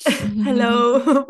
[0.06, 1.26] Hello.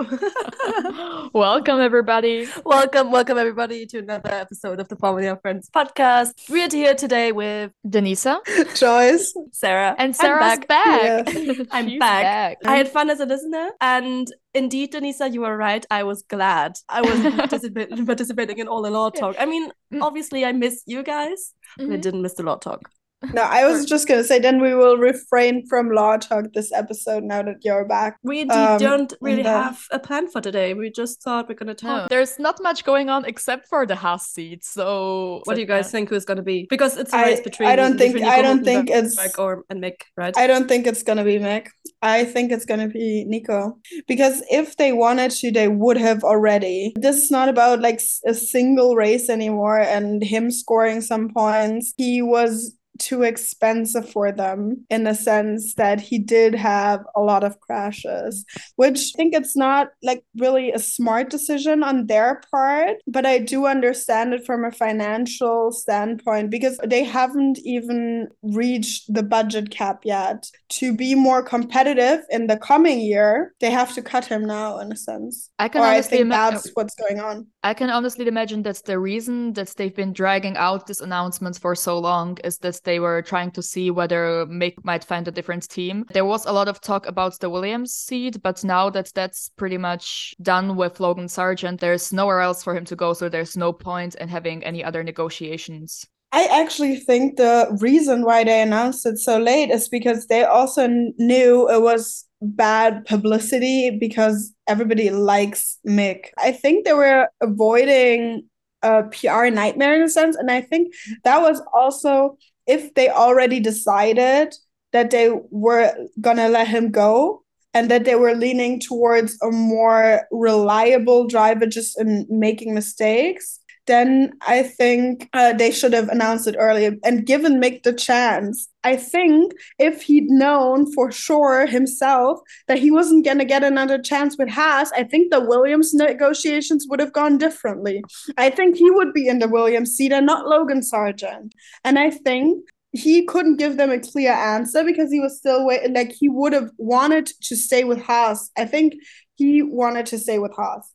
[1.35, 2.47] welcome, everybody.
[2.65, 6.35] welcome, welcome, everybody, to another episode of the Formula Friends podcast.
[6.49, 8.39] We're here today with Denisa,
[8.77, 10.69] Joyce, Sarah, and Sarah's back.
[10.69, 11.35] back
[11.73, 12.59] I'm She's back.
[12.65, 15.85] I had fun as a listener, and indeed, Denisa, you were right.
[15.91, 19.35] I was glad I was participating participating in all the law talk.
[19.39, 20.03] I mean, Mm.
[20.03, 22.01] obviously, I miss you guys, but I Mhm.
[22.03, 22.89] didn't miss the law talk.
[23.35, 27.23] No, I was just gonna say then we will refrain from law talk this episode
[27.23, 28.17] now that you're back.
[28.23, 30.73] We Um, don't really and, have a plan for today.
[30.73, 32.09] We just thought we're gonna No, talk.
[32.09, 34.65] there's not much going on except for the Haas seat.
[34.65, 36.67] So, What do you guys think who's gonna be?
[36.71, 37.69] Because it's a I- race between.
[37.69, 40.35] I don't think- between I don't think Hulkenberg it's- or and Mick, right?
[40.37, 41.67] I don't think it's gonna be Mick.
[42.03, 43.77] I think it's gonna be Nico.
[44.09, 46.95] Because if they wanted to, they would have already.
[46.97, 51.93] This is not about like a single race anymore and him scoring some points.
[51.99, 57.43] He was too expensive for them in the sense that he did have a lot
[57.43, 58.45] of crashes,
[58.77, 63.39] which I think it's not like really a smart decision on their part, but I
[63.39, 70.01] do understand it from a financial standpoint because they haven't even reached the budget cap
[70.05, 70.47] yet.
[70.81, 74.93] To be more competitive in the coming year, they have to cut him now in
[74.93, 75.51] a sense.
[75.59, 77.47] I can Or I honestly think ima- that's what's going on.
[77.63, 81.75] I can honestly imagine that's the reason that they've been dragging out this announcement for
[81.75, 85.69] so long is that they were trying to see whether Mick might find a different
[85.69, 86.05] team.
[86.13, 89.79] There was a lot of talk about the Williams seat, but now that that's pretty
[89.79, 93.73] much done with Logan Sargeant, there's nowhere else for him to go, so there's no
[93.73, 96.05] point in having any other negotiations.
[96.33, 100.89] I actually think the reason why they announced it so late is because they also
[100.89, 106.31] knew it was bad publicity because everybody likes Mick.
[106.39, 108.51] I think they were avoiding
[108.83, 110.37] uh, a PR nightmare in a sense.
[110.37, 110.95] And I think
[111.25, 114.55] that was also if they already decided
[114.93, 117.43] that they were gonna let him go
[117.75, 124.33] and that they were leaning towards a more reliable driver just in making mistakes then
[124.47, 128.69] I think uh, they should have announced it earlier and given Mick the chance.
[128.85, 134.01] I think if he'd known for sure himself that he wasn't going to get another
[134.01, 138.03] chance with Haas, I think the Williams negotiations would have gone differently.
[138.37, 141.53] I think he would be in the Williams seat and not Logan Sargeant.
[141.85, 145.95] And I think he couldn't give them a clear answer because he was still waiting.
[145.95, 148.51] Like he would have wanted to stay with Haas.
[148.57, 148.95] I think
[149.37, 150.93] he wanted to stay with Haas.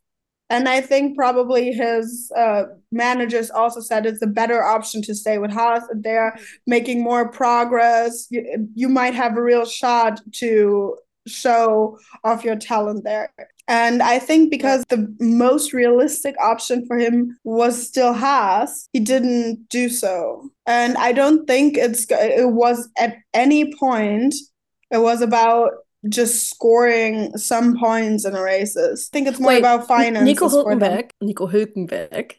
[0.49, 5.37] And I think probably his uh, managers also said it's a better option to stay
[5.39, 5.83] with Haas.
[5.93, 8.27] They're making more progress.
[8.29, 10.97] You, you might have a real shot to
[11.27, 13.31] show off your talent there.
[13.67, 19.67] And I think because the most realistic option for him was still Haas, he didn't
[19.69, 20.51] do so.
[20.67, 24.35] And I don't think it's it was at any point
[24.91, 25.71] it was about
[26.09, 29.09] just scoring some points in the races.
[29.09, 30.25] I think it's more Wait, about finances.
[30.25, 30.47] Nico.
[30.49, 31.09] Hulkenberg.
[31.21, 32.33] Nico Hülkenberg.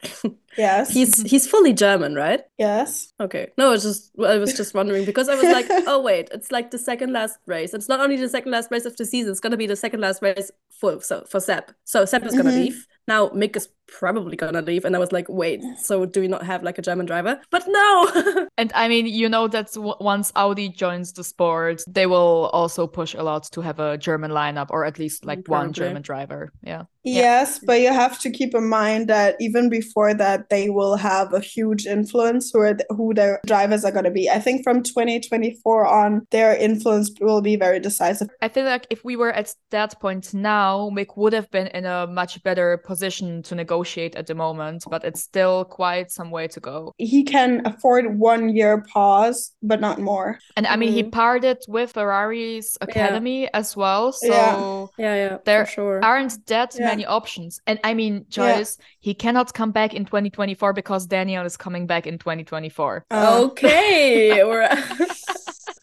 [0.56, 0.90] Yes.
[0.90, 2.40] he's he's fully German, right?
[2.58, 3.12] yes.
[3.20, 3.48] Okay.
[3.58, 6.70] No, it's just I was just wondering because I was like, oh wait, it's like
[6.70, 7.74] the second last race.
[7.74, 9.30] It's not only the second last race of the season.
[9.32, 10.50] It's gonna be the second last race
[10.80, 11.64] for so for Seb.
[11.84, 12.62] So Seb is gonna Mhm.
[12.64, 12.86] leave.
[13.08, 16.42] Now Mick is probably gonna leave, and I was like, wait, so do we not
[16.44, 17.40] have like a German driver?
[17.50, 18.46] But no.
[18.58, 22.86] And I mean, you know that w- once Audi joins the sport, they will also
[22.86, 26.52] push a lot to have a German lineup or at least like one German driver.
[26.62, 26.84] Yeah.
[27.04, 31.32] Yes, but you have to keep in mind that even before that, they will have
[31.32, 34.28] a huge influence who are th- who their drivers are going to be.
[34.28, 38.28] I think from 2024 on, their influence will be very decisive.
[38.42, 41.84] I feel like if we were at that point now, Mick would have been in
[41.86, 46.48] a much better position to negotiate at the moment, but it's still quite some way
[46.48, 46.92] to go.
[46.98, 50.38] He can afford one year pause, but not more.
[50.56, 51.12] And I mean, he Mhm.
[51.12, 54.12] parted with Ferrari's academy as well.
[54.12, 54.86] So Yeah.
[54.98, 56.00] yeah, yeah, There sure.
[56.02, 56.86] aren't that Yeah.
[56.86, 57.60] many options.
[57.66, 58.56] And I mean, Yeah.
[58.56, 63.04] Joyce, he cannot come back in 2024 because Daniel is coming back in 2024.
[63.10, 64.42] Uh, okay.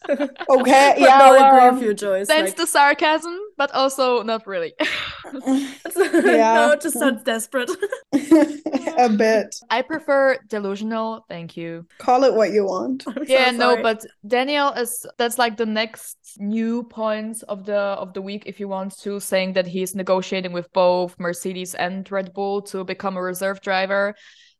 [0.08, 2.26] We're okay, But yeah, no, I agree well, with you, Joyce.
[2.26, 4.74] Sense like- the sarcasm, but also not really.
[5.34, 7.70] no, it just sounds desperate.
[8.12, 9.56] a bit.
[9.70, 11.24] I prefer delusional.
[11.28, 11.86] Thank you.
[11.98, 13.04] Call it what you want.
[13.06, 17.76] I'm so yeah, no, but Daniel is that's like the next new points of the
[17.76, 22.10] of the week if you want to, saying that he's negotiating with both Mercedes and
[22.10, 24.14] Red Bull to become a reserve driver.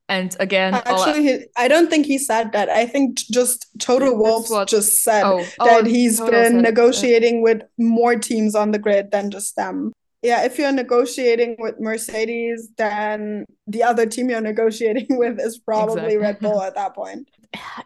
[0.08, 2.68] And again, all I- Actually, he, I don't think he said that.
[2.68, 7.42] I think just Toto what- just said oh, that oh, he's Toto been it, negotiating
[7.42, 9.92] with more teams on the grid than just them.
[10.22, 16.14] Yeah, if you're negotiating with Mercedes, then the other team you're negotiating with is probably
[16.14, 16.16] Exactly.
[16.18, 17.28] Red Bull at that point.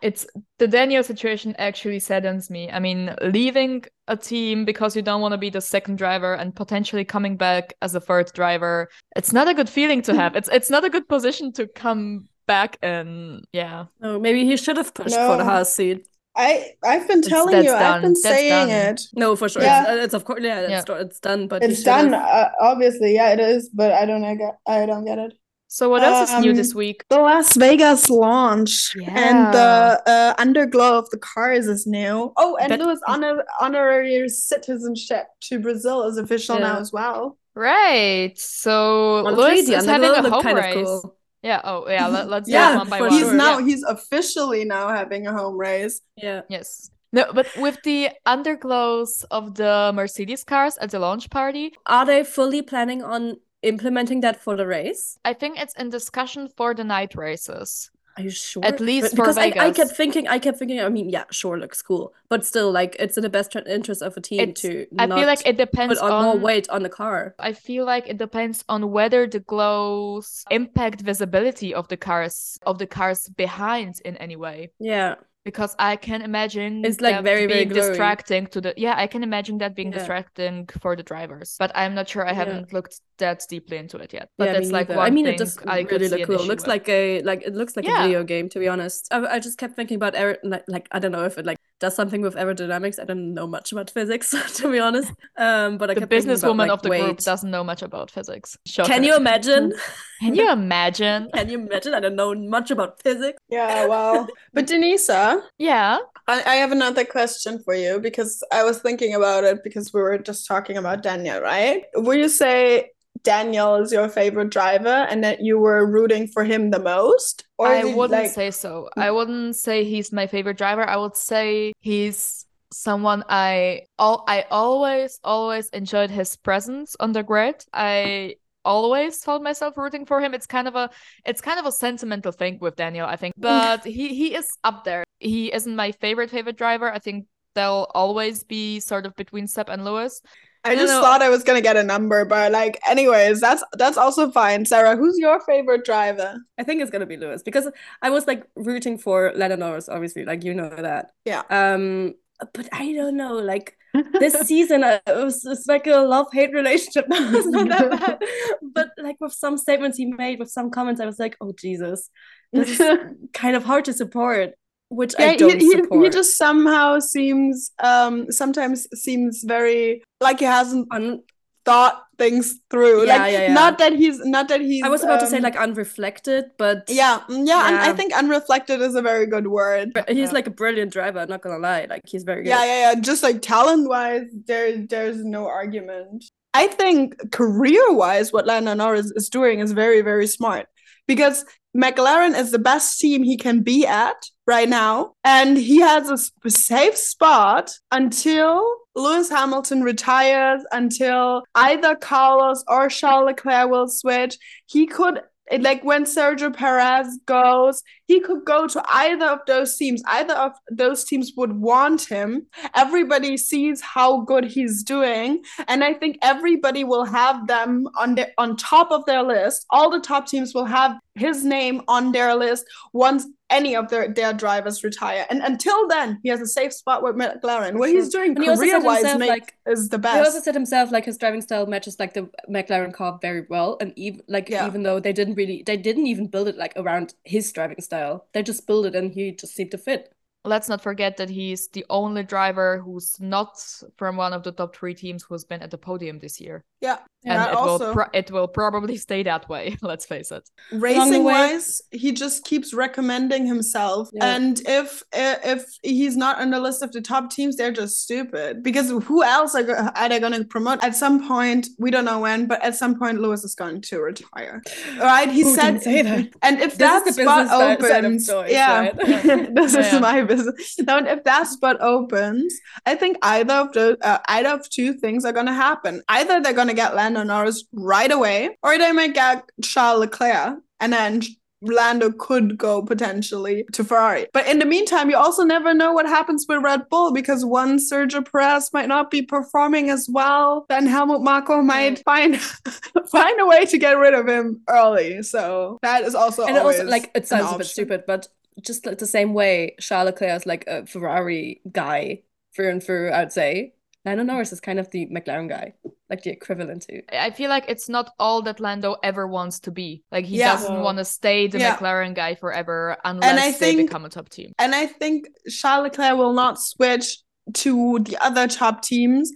[0.03, 0.27] It's
[0.59, 2.71] the Daniel situation actually saddens me.
[2.71, 6.55] I mean, leaving a team because you don't want to be the second driver and
[6.55, 10.37] potentially coming back as a third driver, it's not a good feeling to have.
[10.39, 13.87] it's it's not a good position to come back and yeah.
[14.03, 15.31] Oh, maybe he should have pushed no.
[15.31, 16.07] for the Haas seat.
[16.37, 17.83] I I've been telling you, done.
[17.83, 18.95] I've been that's saying done.
[18.95, 19.03] it.
[19.15, 19.63] No, for sure.
[19.63, 19.83] Yeah.
[19.83, 20.97] It's, uh, it's of course, yeah, it's, yeah.
[21.01, 21.49] it's done.
[21.49, 22.15] But it's done.
[22.15, 23.69] Uh, obviously, yeah, it is.
[23.69, 24.59] But I don't get.
[24.67, 25.33] I don't get it.
[25.71, 27.05] So what else um, is new this um, week?
[27.11, 29.11] The Las Vegas launch yeah.
[29.11, 32.33] and the uh, underglow of the cars is new.
[32.39, 36.69] Oh, and but, Lewis honor- honorary citizenship to Brazil is official yeah.
[36.69, 37.37] now as well.
[37.55, 38.33] Right.
[38.39, 40.75] So Lewis is having a home race.
[40.75, 41.15] Cool.
[41.43, 41.61] Yeah.
[41.63, 42.07] Oh, yeah.
[42.07, 43.11] Let, us yeah, one by one.
[43.11, 43.67] He's now yeah.
[43.67, 46.01] he's officially now having a home race.
[46.17, 46.43] Yeah.
[46.49, 46.91] Yes.
[47.13, 52.23] No, but with the underglows of the Mercedes cars at the launch party, are they
[52.23, 55.19] fully planning on implementing that for the race?
[55.25, 57.91] I think it's in discussion for the night races.
[58.19, 58.65] Are you sure?
[58.65, 59.63] At least because Vegas.
[59.63, 60.81] I, I kept thinking, I kept thinking.
[60.81, 64.17] I mean, yeah, sure, looks cool, but still, like, it's in the best interest of
[64.17, 64.87] a team it's, to.
[64.99, 67.37] I feel like it depends on, on more weight on the car.
[67.39, 72.79] I feel like it depends on whether the glows impact visibility of the cars of
[72.79, 74.73] the cars behind in any way.
[74.81, 79.23] Yeah because I can imagine it's like very very distracting to the yeah I can
[79.23, 79.99] imagine that being yeah.
[79.99, 82.75] distracting for the drivers but I'm not sure I haven't yeah.
[82.75, 85.81] looked that deeply into it yet but yeah, that's like I mean it does I
[85.91, 86.41] really look cool.
[86.41, 89.09] it looks like a like it looks like a video game to be honest.
[89.11, 91.59] I, I just kept thinking about aer- like, like I don't know if it like
[91.81, 95.13] does something with aerodynamics I don't know much about physics to be honest.
[95.37, 97.05] Um but I the businesswoman like, of the weight.
[97.05, 98.57] group doesn't know much about physics.
[98.67, 98.89] Shocker.
[98.89, 99.73] can you imagine?
[100.21, 101.31] Can you imagine?
[101.35, 101.95] Can you imagine?
[101.95, 103.39] I don't know much about physics.
[103.49, 105.99] Yeah well but Denisa yeah?
[106.27, 110.01] I, I have another question for you because I was thinking about it because we
[110.01, 111.85] were just talking about Daniel right?
[111.95, 112.91] Would you say
[113.23, 117.45] Daniel is your favorite driver and that you were rooting for him the most?
[117.61, 118.31] I wouldn't like...
[118.31, 118.89] say so.
[118.97, 120.87] I wouldn't say he's my favorite driver.
[120.87, 127.23] I would say he's someone I all I always always enjoyed his presence on the
[127.23, 127.65] grid.
[127.73, 130.35] I always found myself rooting for him.
[130.35, 130.91] It's kind of a
[131.25, 133.35] it's kind of a sentimental thing with Daniel, I think.
[133.37, 135.05] But he he is up there.
[135.19, 136.93] He isn't my favorite favorite driver.
[136.93, 140.21] I think they'll always be sort of between Seb and Lewis.
[140.69, 143.97] I just no, thought I was gonna get a number, but like, anyways, that's that's
[143.97, 144.65] also fine.
[144.65, 146.37] Sarah, who's your favorite driver?
[146.59, 147.69] I think it's gonna be Lewis because
[148.03, 151.13] I was like rooting for Lando Norris, obviously, like you know that.
[151.25, 151.43] Yeah.
[151.51, 152.15] Um,
[152.53, 156.53] but I don't know, like this season uh, it was it's like a love hate
[156.53, 157.07] relationship.
[157.11, 157.91] it's not that
[158.21, 158.23] bad,
[158.63, 162.11] but like with some statements he made, with some comments, I was like, oh Jesus,
[162.53, 162.99] this is
[163.33, 164.53] kind of hard to support
[164.89, 166.05] which yeah, I don't he, support.
[166.05, 171.23] He just somehow seems um sometimes seems very like he hasn't Un-
[171.65, 173.07] thought things through.
[173.07, 173.53] Yeah, like yeah, yeah.
[173.53, 176.47] not that he's not that he's I was about um, to say um, like unreflected,
[176.57, 177.83] but yeah, mm, yeah, yeah.
[177.83, 179.93] I think unreflected is a very good word.
[179.93, 181.87] But he's like a brilliant driver, not gonna lie.
[181.89, 182.49] Like he's very good.
[182.49, 183.01] Yeah, yeah, yeah.
[183.01, 186.25] Just like talent wise, there there's no argument.
[186.55, 190.67] I think career wise, what Lando Norris is doing is very, very smart
[191.07, 191.45] because
[191.77, 194.17] McLaren is the best team he can be at
[194.49, 195.13] right now.
[195.23, 198.67] And he has a safe spot until
[198.97, 204.39] Lewis Hamilton retires, until either Carlos or Charles Leclerc will switch.
[204.67, 205.21] He could
[205.61, 210.03] like when Sergio Perez goes, he could go to either of those teams.
[210.07, 212.47] Either of those teams would want him.
[212.75, 218.29] Everybody sees how good he's doing, and I think everybody will have them on the
[218.39, 219.67] on top of their list.
[219.71, 224.09] All the top teams will have his name on their list once any of their,
[224.09, 225.27] their drivers retire.
[225.31, 227.79] And until then, he has a safe spot with McLaren.
[227.79, 230.17] What he's doing career wise like, is the best.
[230.17, 233.77] He also said himself like his driving style matches like the McLaren car very well.
[233.81, 234.67] And even like yeah.
[234.67, 238.27] even though they didn't really they didn't even build it like around his driving style.
[238.35, 240.13] They just built it and he just seemed to fit
[240.45, 243.61] let's not forget that he's the only driver who's not
[243.97, 246.65] from one of the top three teams who's been at the podium this year.
[246.81, 249.77] Yeah, and it also, will pro- it will probably stay that way.
[249.83, 250.49] Let's face it.
[250.71, 254.37] Racing wise, he just keeps recommending himself, yeah.
[254.37, 258.63] and if if he's not on the list of the top teams, they're just stupid.
[258.63, 260.83] Because who else are, are they going to promote?
[260.85, 264.01] At some point, we don't know when, but at some point, Lewis is going to
[264.01, 264.63] retire.
[264.99, 265.29] Right?
[265.31, 265.83] he who said.
[265.83, 266.29] Say that?
[266.43, 268.97] And if this that spot opens, choice, yeah, right?
[269.55, 269.97] this yeah.
[269.97, 270.77] is my business.
[270.87, 272.55] Now, if that spot opens,
[272.87, 276.03] I think either of the uh, either of two things are going to happen.
[276.09, 280.61] Either they're going to get Lando Norris right away, or they might get Charles Leclerc,
[280.81, 281.23] and then
[281.61, 284.27] Lando could go potentially to Ferrari.
[284.33, 287.79] But in the meantime, you also never know what happens with Red Bull because one
[287.79, 290.67] Sergio Perez might not be performing as well.
[290.69, 292.41] Then Helmut Marko might find
[293.11, 295.23] find a way to get rid of him early.
[295.23, 298.29] So that is also and also like it sounds a bit stupid, but
[298.61, 302.23] just like the same way Charles Leclerc is like a Ferrari guy
[302.55, 303.75] through and through, I'd say.
[304.05, 305.75] Lando Norris is kind of the McLaren guy,
[306.09, 307.03] like the equivalent to.
[307.15, 310.03] I feel like it's not all that Lando ever wants to be.
[310.11, 310.53] Like he Yeah.
[310.55, 311.77] doesn't want to stay the Yeah.
[311.77, 314.53] McLaren guy forever unless they think- become a top team.
[314.59, 317.19] And I think Charles Leclerc will not switch
[317.55, 319.31] to the other top teams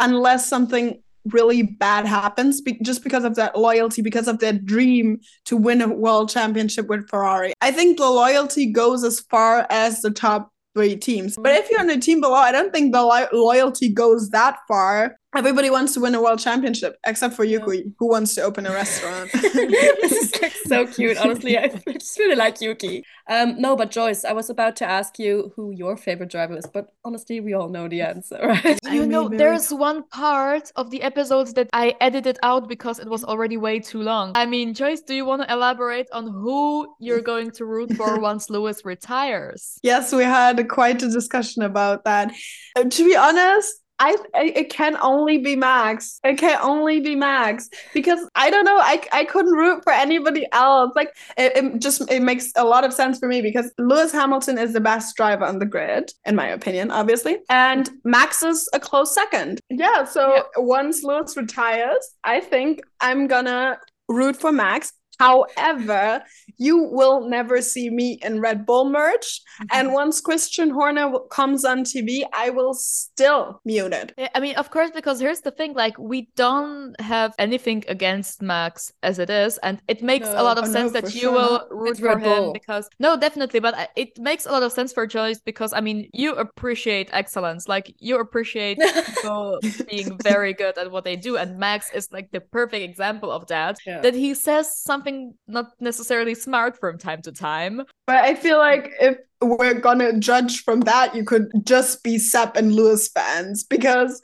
[0.00, 1.02] unless something
[1.32, 5.82] really bad happens, be- just because of that loyalty, because of that dream to win
[5.82, 7.52] a world championship with Ferrari.
[7.60, 11.36] I think the loyalty goes as far as the top three teams.
[11.36, 14.58] But if you're on a team below, I don't think the lo- loyalty goes that
[14.68, 15.16] far.
[15.36, 18.72] Everybody wants to win a world championship, except for Yuki, who wants to open a
[18.72, 19.30] restaurant.
[19.32, 21.18] this is like so cute.
[21.18, 23.04] Honestly, I just really like Yuki.
[23.28, 26.66] Um, no, but Joyce, I was about to ask you who your favorite driver is,
[26.66, 28.78] but honestly, we all know the answer, right?
[28.84, 33.08] You may know, there's one part of the episodes that I edited out because it
[33.08, 34.32] was already way too long.
[34.36, 38.18] I mean, Joyce, do you want to elaborate on who you're going to root for
[38.20, 39.78] once Lewis retires?
[39.82, 42.32] Yes, we had quite a discussion about that.
[42.74, 46.20] Uh, to be honest, I, it can only be Max.
[46.22, 48.76] It can only be Max because I don't know.
[48.78, 50.92] I I couldn't root for anybody else.
[50.94, 54.58] Like it, it just it makes a lot of sense for me because Lewis Hamilton
[54.58, 58.80] is the best driver on the grid, in my opinion, obviously, and Max is a
[58.80, 59.60] close second.
[59.70, 60.04] Yeah.
[60.04, 60.42] So Yeah.
[60.58, 64.92] once Lewis retires, I think I'm gonna root for Max.
[65.18, 66.22] However,
[66.58, 69.40] you will never see me in Red Bull merch.
[69.60, 69.66] Mm-hmm.
[69.72, 74.12] And once Christian Horner w- comes on TV, I will still mute it.
[74.18, 78.42] Yeah, I mean, of course, because here's the thing: like, we don't have anything against
[78.42, 81.20] Max as it is, and it makes a lot of Oh, no, sense that you
[81.20, 84.72] sure will root It's for him because no, definitely, but it makes a lot of
[84.72, 90.52] sense for Joyce because I mean, you appreciate excellence, like you appreciate people being very
[90.54, 93.78] good at what they do, and Max is like the perfect example of that.
[93.86, 94.00] Yeah.
[94.00, 95.05] That he says something
[95.46, 97.82] not necessarily smart from time to time.
[98.06, 102.56] But I feel like if we're gonna judge from that, you could just be Seb
[102.56, 104.20] and Lewis fans because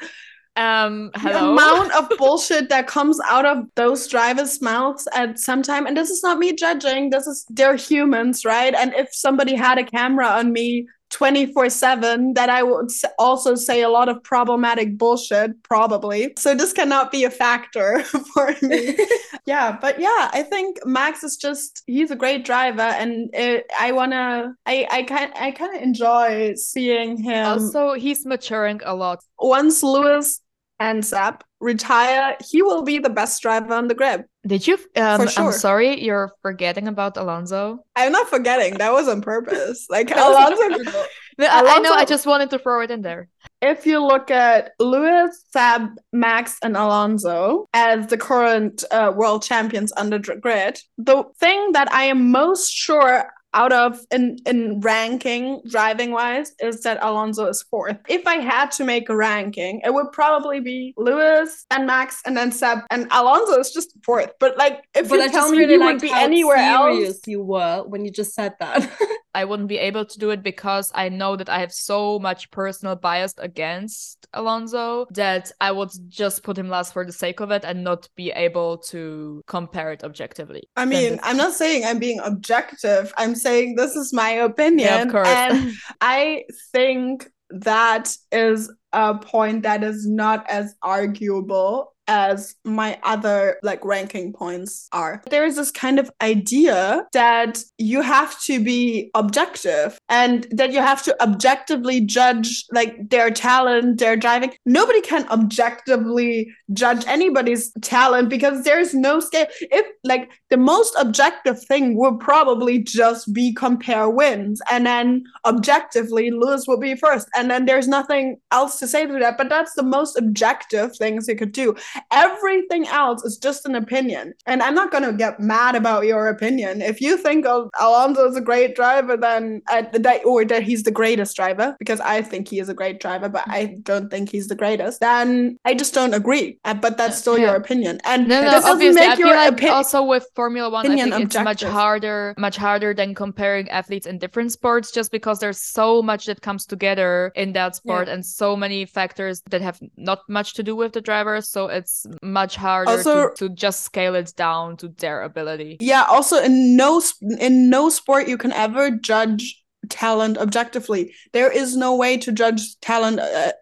[0.54, 5.86] Um, the amount of bullshit that comes out of those drivers' mouths at some time,
[5.86, 8.74] and this is not me judging, this is they're humans, right?
[8.74, 13.82] And if somebody had a camera on me 24 7, that I would also say
[13.82, 16.32] a lot of problematic bullshit, probably.
[16.36, 18.02] So this cannot be a factor
[18.34, 18.96] for me.
[19.46, 23.92] yeah, but yeah, I think Max is just he's a great driver, and it, I
[23.92, 29.20] wanna, I, I kind, I kind of enjoy seeing him also, he's maturing a lot.
[29.38, 30.40] once Lewis
[30.80, 34.24] and Seb retire, he will be the best driver on the grid.
[34.44, 34.74] Did you?
[34.96, 35.44] Um, sure.
[35.44, 37.84] I'm sorry, you're forgetting about Alonso.
[37.94, 39.86] I'm not forgetting that was on purpose.
[39.88, 40.92] Like That Alonso.
[41.38, 41.92] No, I, I know.
[41.92, 43.28] I just wanted to throw it in there.
[43.60, 49.92] if you look at Lewis, Seb, Max, and Alonso as the current uh, world champions
[49.96, 56.12] under grid, the thing that I am most sure out of in in ranking driving
[56.12, 57.98] wise is that Alonso is fourth.
[58.08, 62.36] If I had to make a ranking, it would probably be Lewis and Max and
[62.36, 64.32] then Seb and Alonso is just fourth.
[64.40, 67.42] But like if But you I tell me really he would be anywhere else, you
[67.42, 68.90] were when you just said that.
[69.34, 72.50] I wouldn't be able to do it because I know that I have so much
[72.50, 77.50] personal bias against Alonso that I would just put him last for the sake of
[77.50, 80.68] it and not be able to compare it objectively.
[80.76, 83.12] I mean, I'm not saying I'm being objective.
[83.16, 84.88] I'm saying this is my opinion.
[84.88, 85.28] yeah, of course.
[85.28, 93.58] And I think that is a point that is not as arguable as my other
[93.62, 95.22] like ranking points are.
[95.30, 100.80] There is this kind of idea that you have to be objective and that you
[100.80, 104.52] have to objectively judge like their talent, their driving.
[104.66, 109.46] Nobody can objectively judge anybody's talent because there's no scale.
[109.60, 116.30] If like the most objective thing would probably just be compare wins and then objectively
[116.30, 119.72] Lewis will be first and then there's nothing else to say to that but that's
[119.74, 121.74] the most objective things you could do
[122.10, 126.28] everything else is just an opinion and I'm not going to get mad about your
[126.28, 130.62] opinion if you think Al- Alonso is a great driver then uh, that or that
[130.62, 134.10] he's the greatest driver because I think he is a great driver but I don't
[134.10, 137.46] think he's the greatest then I just don't agree Uh, but that's still Yeah.
[137.48, 139.08] your opinion and No, no, that doesn't obviously.
[139.08, 143.14] make your like also with Formula One, I think it's much harder, much harder than
[143.14, 147.76] comparing athletes in different sports, just because there's so much that comes together in that
[147.76, 151.48] sport and so many factors that have not much to do with the drivers.
[151.48, 155.76] So it's much harder Also- to, to just scale it down to their ability.
[155.80, 157.02] Yeah, also in no
[157.40, 159.42] in no sport you can ever judge
[159.88, 161.14] talent objectively.
[161.32, 163.52] There is no way to judge talent uh,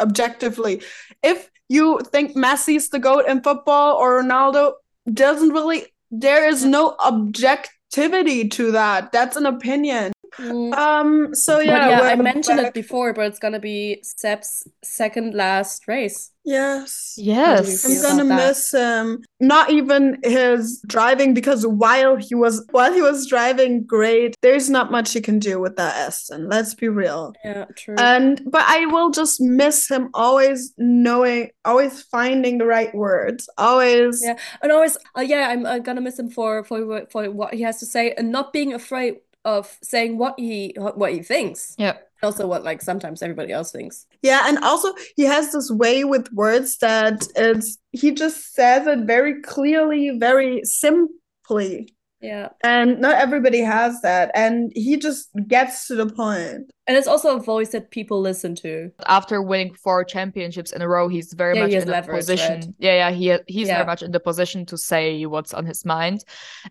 [0.00, 0.82] objectively.
[1.22, 4.72] If you think Messi's the goat in football or Ronaldo
[5.12, 9.12] doesn't really there is no objectivity to that.
[9.12, 10.12] That's an opinion.
[10.38, 10.74] Mm.
[10.74, 11.34] Um.
[11.34, 15.88] So yeah, yeah, I mentioned back- it before, but it's gonna be Seb's second last
[15.88, 16.32] race.
[16.46, 17.14] Yes.
[17.18, 17.84] Yes.
[17.84, 18.48] I'm gonna about that?
[18.48, 19.24] miss him.
[19.40, 24.92] Not even his driving because while he was while he was driving great, there's not
[24.92, 26.48] much he can do with that Aston.
[26.48, 27.32] Let's be real.
[27.44, 27.96] Yeah, true.
[27.98, 34.22] And but I will just miss him always knowing, always finding the right words, always.
[34.22, 34.38] Yeah.
[34.62, 37.80] and always, uh, yeah, I'm uh, gonna miss him for for for what he has
[37.80, 39.16] to say, and not being afraid
[39.46, 41.74] of saying what he what he thinks.
[41.78, 41.96] Yeah.
[42.22, 44.06] Also, what like sometimes everybody else thinks.
[44.20, 49.00] Yeah, and also he has this way with words that it's he just says it
[49.06, 51.94] very clearly, very simply.
[52.20, 54.30] Yeah, And not everybody has that.
[54.34, 56.70] And he just gets to the point.
[56.88, 58.90] and it's also a voice that people listen to.
[59.06, 62.16] After winning four championships in a row, he's very Yeah, much he in a leverage,
[62.20, 62.52] position.
[62.60, 62.66] right?
[62.78, 63.74] Yeah, yeah, he he's Yeah.
[63.76, 66.24] very much in the position to say what's on his mind,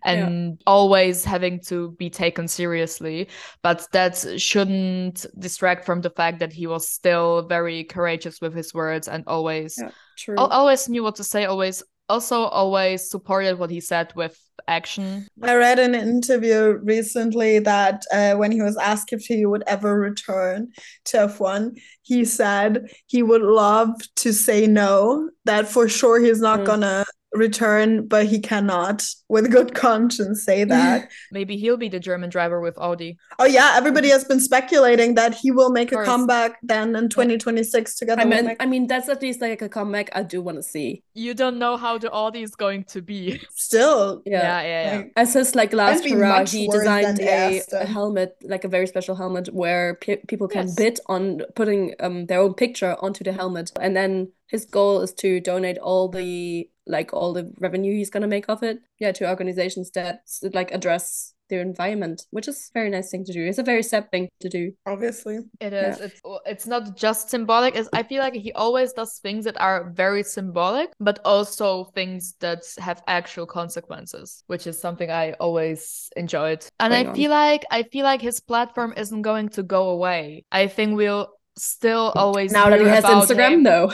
[0.04, 3.28] and always having to be taken seriously.
[3.62, 8.74] But that shouldn't distract from the fact that he was still very courageous with his
[8.74, 10.36] words and always Yeah, true.
[10.38, 11.44] al- always knew what to say.
[11.44, 15.26] Always also always supported what he said with action.
[15.42, 19.98] I read an interview recently that uh, when he was asked if he would ever
[19.98, 20.72] return
[21.06, 26.60] to F1, he said he would love to say no, that for sure he's not
[26.60, 26.66] Mm.
[26.66, 27.04] gonna
[27.36, 31.10] return, but he cannot, with good conscience, say that.
[31.32, 33.18] Maybe he'll be the German driver with Audi.
[33.38, 37.96] oh, yeah, everybody has been speculating that he will make a comeback then in 2026
[37.96, 40.58] together I mean, Mac- I mean that's at least like a comeback I do want
[40.58, 41.02] to see.
[41.14, 43.40] You don't know how the Audi is going to be.
[43.54, 44.22] Still.
[44.26, 44.42] Yeah.
[44.42, 44.90] yeah, yeah.
[44.90, 44.96] yeah.
[44.96, 48.86] like, As his like last be hurrah, he designed a, a helmet, like a very
[48.86, 50.74] special helmet, where pe people can Yes.
[50.74, 55.12] bid on putting um their own picture onto the helmet, and then his goal is
[55.14, 59.28] to donate all the like all the revenue he's gonna make of it, yeah, to
[59.28, 60.20] organizations that
[60.54, 63.44] like address their environment, which is a very nice thing to do.
[63.46, 64.72] It's a very sad thing to do.
[64.86, 65.38] obviously.
[65.60, 66.00] It is.
[66.00, 67.76] It's it's not just symbolic.
[67.76, 72.34] It's, I feel like he always does things that are very symbolic, but also things
[72.40, 76.66] that have actual consequences, which is something I always enjoyed.
[76.80, 77.16] And Bring I on.
[77.16, 80.44] feel like I feel like his platform isn't going to go away.
[80.50, 83.62] I think we'll still always Now that he has Instagram, him.
[83.62, 83.92] no.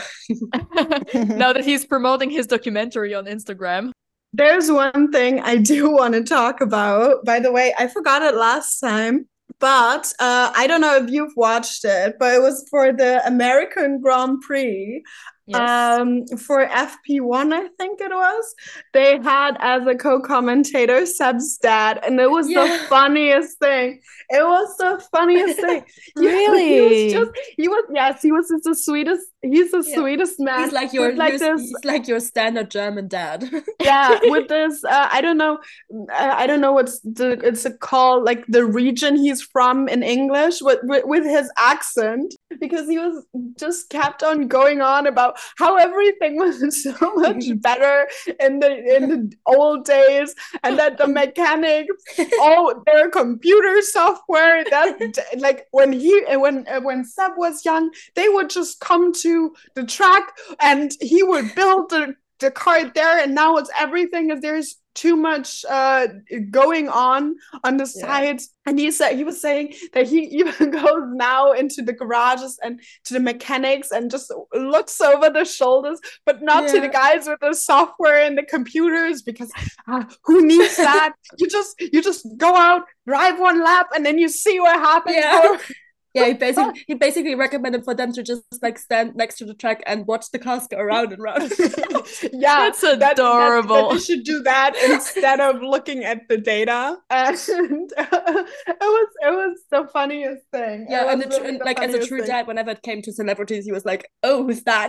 [1.37, 3.93] now that he's promoting his documentary on Instagram.
[4.33, 7.25] There's one thing I do want to talk about.
[7.25, 9.29] By the way, I forgot it last time,
[9.61, 14.01] but uh, I don't know if you've watched it, but it was for the American
[14.01, 15.03] Grand Prix.
[15.55, 18.55] Um, for FP1, I think it was.
[18.93, 22.67] They had as a co-commentator Seb's dad, and it was Yeah.
[22.67, 24.01] the funniest thing.
[24.31, 25.85] It was the funniest thing.
[26.17, 26.69] Really?
[26.69, 29.27] He was just he was yes, he was just the sweetest.
[29.43, 29.97] He's the Yeah.
[29.97, 30.61] sweetest man.
[30.65, 33.51] He's like your like this he's like your standard German dad.
[33.83, 35.59] yeah with this uh, i don't know
[36.15, 40.63] i don't know what's the it's a call like the region he's from in english
[40.63, 43.25] with, with with his accent because he was
[43.59, 48.07] just kept on going on about how everything was so much better
[48.41, 51.95] in the in the old days and that the mechanics
[52.41, 54.97] all their computer software that
[55.39, 59.32] like when he when when Seb was young they would just come to
[59.75, 60.25] the track
[60.61, 65.15] and he would build the the car there and now it's everything if there's too
[65.17, 66.07] much uh
[66.51, 67.35] going on
[67.67, 68.03] on the Yeah.
[68.07, 72.59] sides and he said he was saying that he even goes now into the garages
[72.65, 74.29] and to the mechanics and just
[74.75, 79.23] looks over the shoulders but not to the guys with the software and the computers
[79.23, 79.51] because
[79.93, 84.19] uh, who needs that you just you just go out drive one lap and then
[84.19, 85.57] you see what happens Yeah.
[86.15, 89.55] Yeah, he basically he basically recommended for them to just like stand next to the
[89.55, 91.53] track and watch the cars go around and round.
[92.33, 93.89] yeah That's that- that- adorable.
[93.89, 99.31] that you should do that instead of looking at the data and it was it
[99.31, 102.29] was the funniest thing yeah, and, the really and the like as a true thing.
[102.29, 104.89] dad, whenever it came to celebrities, he was like, "Oh, who's that?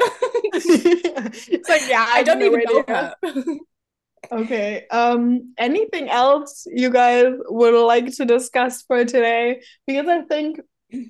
[0.53, 3.15] it's like yeah I have don't no even know her."
[4.31, 4.85] Okay.
[4.89, 9.61] Um, anything else you guys would like to discuss for today?
[9.85, 10.59] Because I think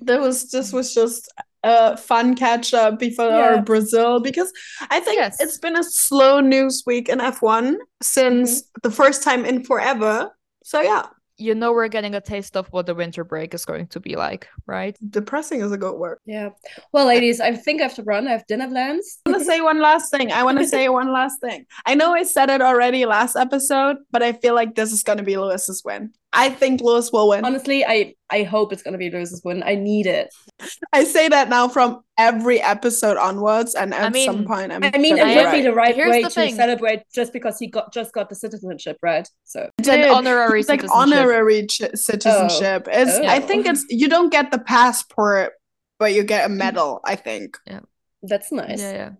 [0.02, 3.60] that was this was just a fun catch up before Yeah.
[3.60, 4.52] Brazil because
[4.90, 5.40] I think Yes.
[5.40, 8.80] it's been a slow news week in F1 since Mm-hmm.
[8.82, 10.30] the first time in forever.
[10.62, 13.86] So yeah, You know we're getting a taste of what the winter break is going
[13.88, 14.96] to be like, right?
[15.10, 16.18] depressing is a good word.
[16.26, 16.50] yeah.
[16.92, 18.28] Well, ladies, I think I have to run.
[18.28, 19.18] I have dinner plans.
[19.26, 20.30] I want to say one last thing.
[20.32, 21.66] I want to say one last thing.
[21.86, 25.18] I know I said it already last episode, but I feel like this is going
[25.18, 26.12] to be Lewis's win.
[26.36, 27.44] I think Lewis will win.
[27.44, 29.62] Honestly, I I hope it's gonna be Lewis's win.
[29.62, 30.34] I need it.
[30.92, 34.82] I say that now from every episode onwards, and at I mean- some point, I'm
[34.82, 36.54] I mean, it gonna be would be the right Here's way the to thing.
[36.56, 39.28] celebrate just because he got just got the citizenship, right?
[39.44, 41.16] So It's an Dude, honorary it's like citizenship.
[41.18, 41.94] honorary ch- oh.
[41.94, 42.88] citizenship.
[42.90, 43.40] It's I Oh.
[43.40, 45.52] think it's you don't get the passport,
[46.00, 47.00] but you get a medal.
[47.04, 47.56] I think.
[47.66, 47.80] Yeah,
[48.22, 48.80] that's nice.
[48.80, 49.10] Yeah, yeah.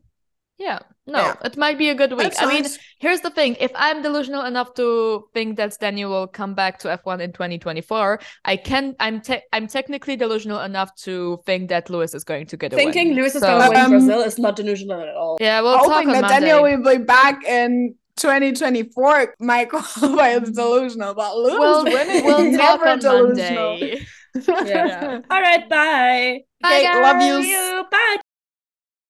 [0.58, 0.78] Yeah.
[1.06, 1.34] No, Yeah.
[1.44, 2.22] it might be a good week.
[2.32, 2.64] That's I mean,
[2.98, 3.56] here's the thing.
[3.60, 8.20] If I'm delusional enough to think that Daniel will come back to F1 in 2024,
[8.46, 12.56] I can I'm te- I'm technically delusional enough to think that Lewis is going to
[12.56, 13.16] get a Thinking win.
[13.18, 15.36] Lewis is So- gonna win Um, Brazil is not delusional at all.
[15.40, 16.48] Yeah, we'll talk hoping on that Monday.
[16.48, 22.38] Daniel will be back in 2024 might qualify as delusional, but Lewis we'll, winning we'll
[22.46, 23.70] is talk never on delusional.
[23.78, 24.06] Monday.
[24.66, 25.20] Yeah.
[25.30, 26.40] All right, bye.
[26.60, 27.26] Bye, Okay, love guys.
[27.28, 27.42] yous.
[27.44, 27.84] See you.
[27.90, 28.16] Bye.